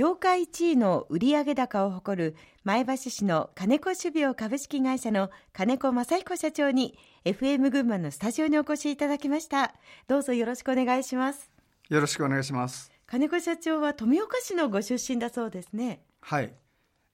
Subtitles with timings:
[0.00, 9.74] 業界1位の売上高を誇る前橋市の金子種苗株式会社の金子正彦社長に FM 群馬のスタジオにお越しいただきました。
[10.08, 11.50] どうぞよろしくお願いします。
[11.90, 12.90] よろしくお願いします。
[13.04, 16.00] 金子社長は富岡市のご出身だそうですね。
[16.22, 16.54] はい。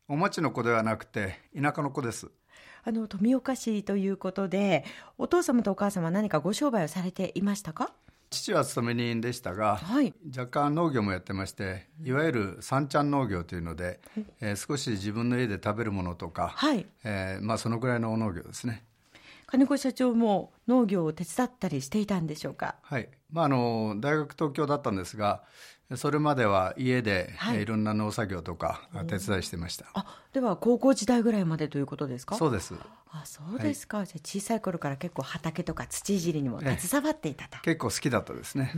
[0.07, 2.31] お町の子ではなくて田舎の子です。
[2.85, 4.85] あの富岡市ということで
[5.19, 7.91] お父様とお母様何かご商売をされていましたか？
[8.31, 14.01] 父は勤め人でしたが、はい、若干農業もやってましていわゆる三ちゃん農業というので、
[14.41, 16.87] えー、少し自分の家で食べるものとか、はい。
[17.05, 18.85] えーまあ、そのぐらいの農業ですね
[19.47, 22.77] 金子社長も農業を手伝ったりしていたんでしょうか？
[22.83, 25.43] はい、まあ、あの大学東京だったんですが
[25.95, 29.87] それまでは家で、はい、いろんな農作業とか手伝いしてました。
[29.95, 32.35] あ、では高校時代ぐらいまでということですか？
[32.35, 32.75] そうです。
[33.13, 33.99] あ、そうですか。
[33.99, 37.61] はい、じゃあ小さい頃から結構畑とか土いじりにも携わっていたと。
[37.61, 38.73] 結構好きだったですね。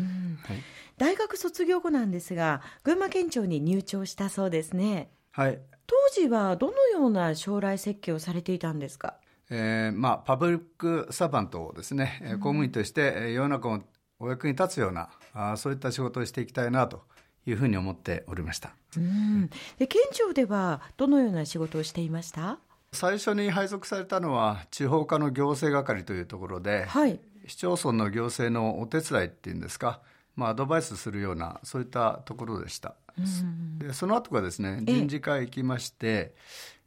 [0.46, 0.58] はい、
[0.98, 5.10] 大学卒業後なんですが、群馬県庁に入庁したそうですね。
[5.30, 5.58] はい。
[5.86, 9.14] 当時はどのような将来設計をされていたんですか？
[9.50, 13.80] えー、まあパブリックサーバントをですね、公務員として世の中を
[14.20, 17.02] お役に立つようなあそういった仕事をしていきたいなと
[17.46, 18.74] いうふうに思っておりました。
[18.96, 19.48] うん。
[19.78, 22.58] で県庁ではどのような仕事をしていました？
[22.92, 30.00] 最初に配属されたのは地方課の行政係というところで、はい、市町村の行政のお手伝いっていうんですか、
[30.36, 32.94] まあ、アドバイスするようなそういったところでした。
[33.78, 36.34] でその後がですね人事課へ行きまして、え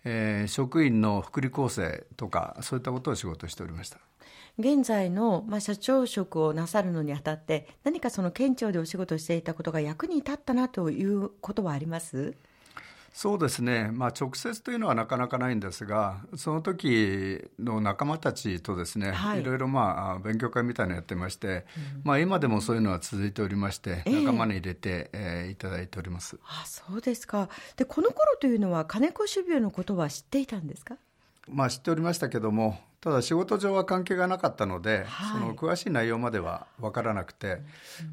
[0.03, 3.99] えー、職員の福利厚生とかそういったことを仕事しておりました。
[4.59, 12.35] 現在の、まあ、社長職をなさるのにあたって何かその県庁でお仕事していたことが役に立ったなということはあります？
[13.13, 26.37] そうですね、まあ、直接というのはなかなかないんですがその時の仲間たちとですね、はい、いろいろまあ勉強会みたいなのやってまして、うん、まあ、今でもそういうのは続いておりまして、えー、仲間に入れて、えー、いただいております。
[26.45, 27.49] あそうですか。
[27.75, 30.95] でこの頃というのは金子種苗のことは知っていたんですか？
[31.49, 37.61] まあ、知っておりましたけどもただ仕事上は関係がなかったので、はい、その詳しい内容までは分からなくて、うん、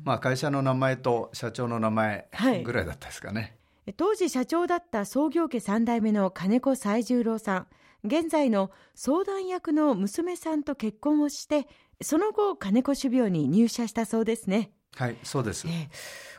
[0.03, 2.27] まあ、会社の名前と社長の名前
[2.65, 3.53] ぐらいだったですかね、はい、
[3.97, 7.67] 当時社長だった創業家3代目の金子西十郎さん
[8.05, 11.67] 現在の相談役の娘さんと結婚をして
[12.01, 15.89] その後金子種苗に入社したそうですねはいそうです、えー、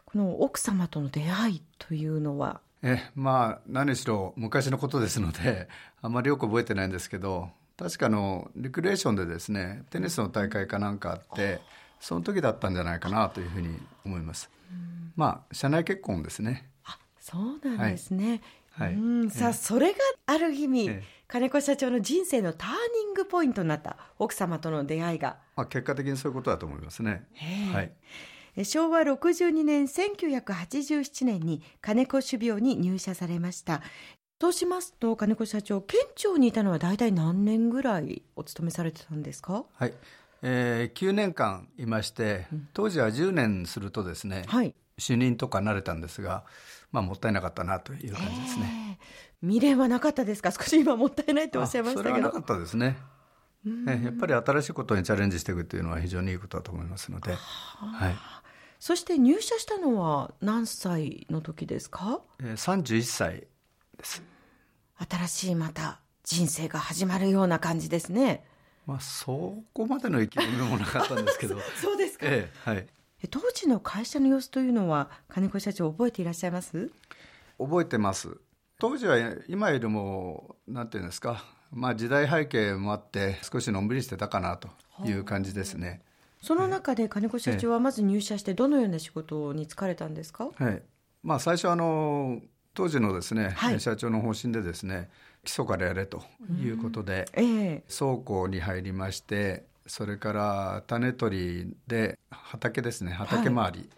[0.06, 2.62] この奥様との出会いというのは？
[2.82, 5.68] えまあ何しろ昔のことですので
[6.02, 11.60] あんまりよく覚えてないんですけど確かのリクレーションでですねテニスの大会かなんかあって
[12.00, 14.50] その時だったんじゃないかなというふうに思います。
[15.16, 16.70] まあ社内結婚ですね。
[17.38, 18.42] あそうなんですね。
[18.72, 19.30] はい、うん。
[19.30, 25.38] さあ、それがある意味、ええ、金子社長の人生のターニングポイントになった奥様との出会いが。
[25.56, 27.28] まあ、結果的にそういうことだと思いますね。
[27.74, 27.92] はい。
[28.64, 33.82] 昭和62年1987年に金子種苗に入社されました。
[34.42, 39.66] そうしますと金子社長県庁にいたのは大体何年ぐらいお勤めされてたんですか？
[39.74, 39.94] はい、
[40.42, 46.44] えー、9年間いまして当時は10年するとですね、はい、主任とかなれたんですが
[46.92, 49.00] まあもったいなかったなという感じですね、
[49.42, 50.52] えー、未練はなかったですか？
[50.54, 52.16] 少し今もったいないとおっしゃいましたけど。
[52.16, 52.98] それはなかったですね。
[53.66, 58.16] やっぱり新しいことにチャレンジしていくというのは非常にいいことだと思いますので、はい、
[58.80, 63.48] そして入社したのは何歳の時ですか、えー、31歳
[63.98, 64.24] です。
[65.10, 68.46] 新しいまた人生が始まるような感じですね。
[68.86, 71.60] まあそこまでの意気込みもなかったんですけど。
[71.82, 72.88] そうですか、ええ、はい
[73.28, 76.90] 当時の会社の様子というのは金子社長覚えていらっしゃいます？
[77.58, 78.38] 覚えてます。
[78.80, 81.44] 当時は今よりもなんていうんですか。
[81.72, 84.70] まあ時代背景もあって少しのんびりしてたかなと
[85.06, 86.02] いう感じですね、
[86.42, 90.82] その中で金子社長はまず入社してどのような仕事に就かれたんですか、はい。
[91.22, 92.42] まあ、最初あの
[92.74, 95.10] 当時のですね、はい、社長の方針でですね
[95.44, 96.24] 基礎からやれと
[96.64, 103.90] いうことで、えー、倉庫に入りましてそれから種取りで畑ですね畑回り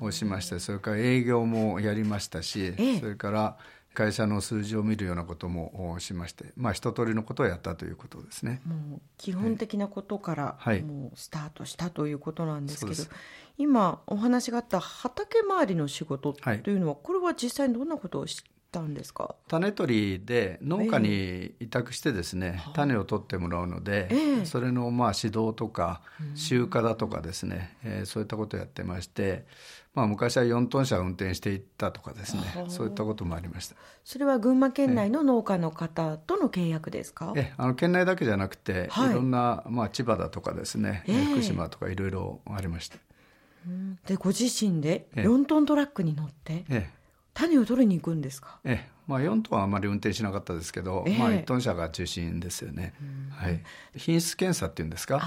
[0.00, 3.56] をしまして、はい、それから営業もやりましたし、えー、それから
[3.94, 8.60] 会社の数字を見るようなこともしまして、まあ、一通りのことをやったということですね。
[8.64, 13.02] もう基本的なことから、はい、もうスタートしたということなんですけど、
[13.56, 19.34] 今お話があった畑回りの仕事というのは、はい、これは実際にどんなことをしたんですか？
[19.48, 26.02] 種取りで農家に委託してですね、えー、種を取ってもらうので、えー、それのまあ指導とか
[26.34, 29.46] 集荷だとかですね、えー、そういったことをやってまして、
[29.94, 33.76] まあ、昔は4トン車を運転していったとかですねそういったこともありました。
[34.04, 42.98] それは群馬県内の農家の方との契約ですか、えあの県内だけじゃなくて、はい、いろんな、まあ、千葉だとかですね、えー、福島とかいろいろありました。
[44.06, 46.97] でご自身で4トントラックに乗って、ええ
[47.38, 48.58] 種を取りに行くんですか？
[48.64, 52.92] ええまあ、4トンはあまり運転しなかったですけど、えー、まあ、1トン車が中心ですよね、
[53.30, 53.62] はい、
[53.96, 55.22] 品質検査っていうんですか？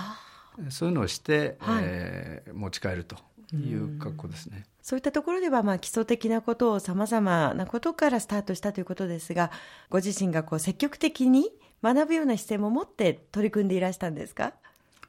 [0.69, 3.16] そういうのをして、はい、えー、持ち帰ると
[3.56, 4.66] いう格好ですね。
[4.84, 9.52] そういったところでは、まあ、基礎的なことをさまざまなことからスタートしたということですが、
[9.90, 11.52] ご自身がこう積極的に
[11.84, 14.54] 学ぶような姿勢も持って取り組んでいらしたんですか？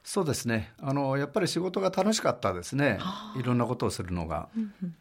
[0.03, 0.73] そうですね。
[0.79, 2.99] あのやっぱり仕事が楽しかったですね。
[3.37, 4.49] いろんなことをするのが、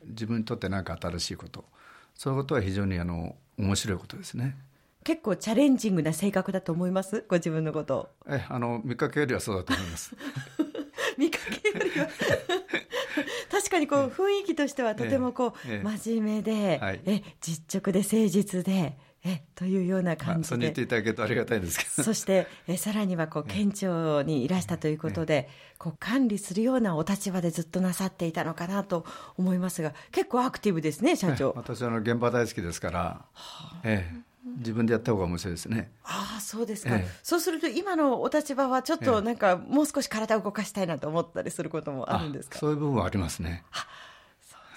[0.07, 1.65] 自分にとって何か新しいこと
[2.15, 4.57] そういうことは非常にあの面白いことですね。
[5.05, 7.25] 結構チャレンジングな性格だと思います？
[7.29, 8.11] ご自分のこと。
[8.29, 10.15] えあの見かけよりはそうだと思います。
[11.19, 12.09] 見かけよりは。
[13.51, 22.03] 確かにこう雰囲気としてはとてもこう真面目で、え実直で誠実でえというような感じで、そう言っていただけるとありがたいですけど。
[22.03, 25.49] そしてえさらにはこう県庁にいらしたということで、
[25.79, 29.05] こう管理するようなお立場でずっとなさっていたのかなと
[29.37, 31.53] 思いますが結構アクティブですね社長。
[31.57, 35.93] 私あの現場大好きですから、はあ、ええ自分でやった方が面白いですね。
[36.03, 42.59] ああ、そうですか、ええ、そうすると今のお立場はちょっとなんかもう少し体を動かしたいなと思ったりすることもあるんですか？
[42.59, 43.63] そういう部分はありますね。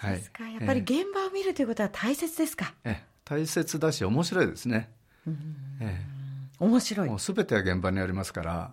[0.04, 2.76] そうですか、はい、やっぱり現場を見るということは大切ですか？
[2.84, 4.90] ええ、大切だし面白いですね。
[5.82, 6.06] ええ、
[6.60, 7.10] 面白い。
[7.10, 8.72] もうすべては現場にありますから、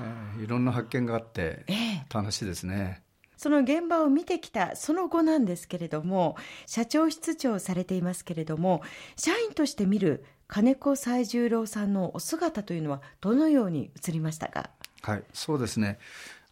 [0.00, 0.04] え
[0.38, 1.64] え、いろんな発見があって
[2.12, 3.02] 楽しいですね。
[3.36, 6.36] その現場を見てきたその後なんですけれども
[6.66, 8.82] 社長室長をされていますけれども
[9.16, 14.70] 社員として見る金子西十郎さんのお姿というのはどのように映りましたか？
[15.02, 15.98] はいそうですね。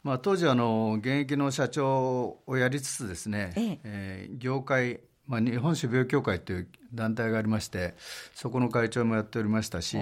[0.04, 3.80] まあ、当時あの現役の社長をやりつつですね、ええ。
[3.82, 7.94] えー、業界まあ、日本種病協会という団体がありまして
[8.34, 9.98] そこの会長もやっておりましたし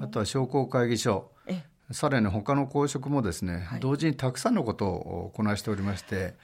[0.00, 1.30] あとは商工会議所
[1.90, 6.34] さらに他の公職もですね、はい、同時にたくさんのことをこなしておりまして、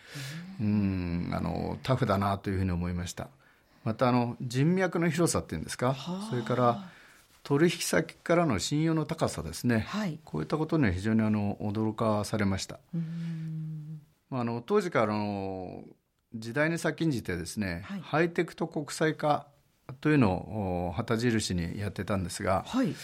[0.60, 3.28] うん、あのタフだなというふうに思いました。
[3.84, 5.94] またあの人脈の広さっていうんですか、
[6.30, 6.84] それから
[7.42, 12.78] 取引先からの信用の高さですね、はい、こういったことには非常にあの驚かされました。
[14.30, 15.84] まあ、あの当時からの
[16.34, 19.46] 時代に先んじてですね、はい、ハイテクと国際化
[20.00, 22.94] というのを旗印にやってたんですが、はい、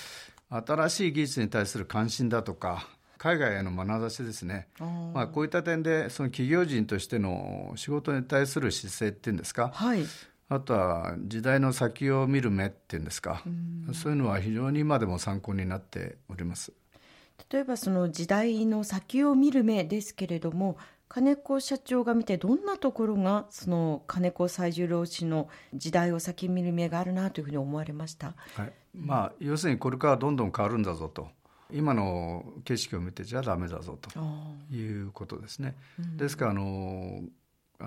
[0.51, 2.89] 新しい技術に対する関心だとか
[3.19, 4.67] 海外への眼差しですね、
[5.13, 10.05] まあ、こういった点でその企業人としての仕事に対する姿勢っていうんですか、はい、
[10.49, 13.43] あとは時代の先を見る目っていうんですか、
[13.91, 16.73] うそういうのは非常に今でも参考になっております。
[17.51, 20.77] 例えばその時代の先を見る目ですけれども
[21.11, 28.73] 金子社長が見てどんなところがその金子西十郎氏の時代を先見る目があるなというふうに思われました、はい。
[28.95, 31.29] まあ、要するにこれからどんどん変わるんだぞと。
[31.73, 34.11] 今の景色を見てじゃダメだぞと
[34.75, 35.75] いうことですね。
[36.17, 37.23] ですからあの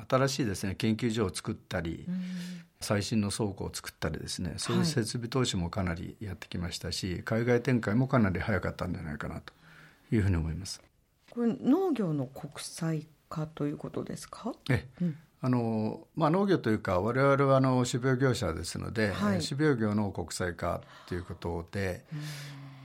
[0.09, 2.05] 新しいですね研究所を作ったり、
[2.81, 9.53] 最新の倉庫を作ったりですねそういう設備投資もかなりやってきましたし、はい、海外展開もかなり早かったんじゃないかなと
[10.11, 10.81] いうふうに思います。
[11.29, 14.53] これ農業の国際化ということですか？
[14.69, 22.05] え、うん、あのまあ、農業というか我々はあの種苗業者ですので、はい、種苗業の国際化ということで、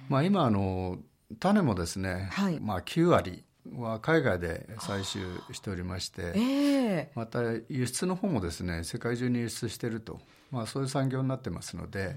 [0.09, 0.97] まあ、今あの
[1.39, 3.45] 種もですね、はい、まあ、9割
[3.77, 5.21] は海外で採集
[5.53, 12.17] しておりまして、えー、また輸出の方もですね世界中に輸出していると、まあ、そういう産業になってますので、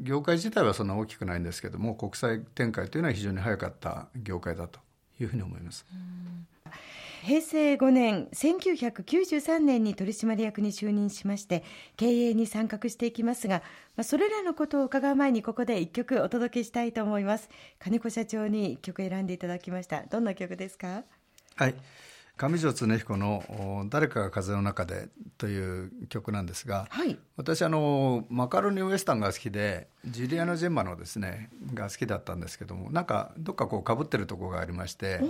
[0.00, 4.80] 業界自体はそんな大きくないんですけども国際展開というのは非常に早かった業界だと
[5.20, 5.84] いうふうに思います。
[7.24, 11.64] 平成5年1993年に取締役に就任しまして
[11.96, 13.62] 経営に参画していきますが、
[13.96, 17.48] まあ、それらのことを伺う前にここで一曲お届けしたいと思います。
[17.78, 20.02] 金子社長に曲選んでいただきました。
[20.02, 21.04] どんな曲ですか？
[21.56, 21.74] はい。
[22.38, 35.20] 上条恒彦の「誰かが風の中で」という曲なんですが、はい、私あのマカロニウエスタンが好きでジュリアノ・ジェンマのですねが好きだったんですけどもなんかどっかこうかぶってるところがありまして、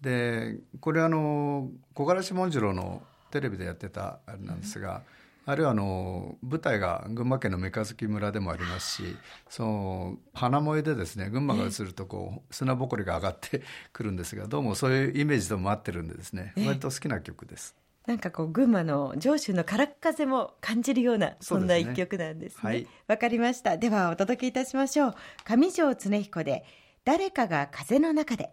[0.00, 5.02] でこれあの木枯らし紋次郎のテレビでやってたあれなんですが、
[5.50, 9.16] あるいはあの舞台が群馬県の三日月村でもありますし
[9.48, 17.76] その花萌えでですね群馬が映るとこう砂ぼこりが上がって くるんですがどうもそういうイメージとも合ってるんでですね割と好きな曲です。
[18.06, 22.60] なんかこう群馬の上州の空っ風も感じるようなそんな一曲なんですね。
[22.64, 23.76] わ、ねはい、かりました。
[23.76, 25.14] ではお届けいたしましょう。
[25.44, 26.64] 上条恒彦で
[27.04, 28.48] 誰かが風の中で。